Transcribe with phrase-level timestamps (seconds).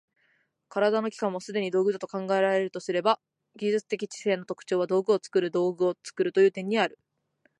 [0.75, 3.19] 身体の器官もすでに道具と考えられるとすれば、
[3.55, 6.97] 技術的知性の特徴は道具を作る道具を作るという点にある。